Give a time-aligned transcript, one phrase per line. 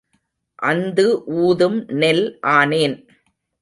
[0.61, 1.05] அந்து
[1.41, 2.25] ஊதும் நெல்
[2.47, 2.97] ஆனேன்.